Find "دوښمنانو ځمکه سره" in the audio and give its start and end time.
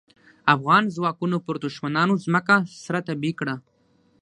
1.63-2.99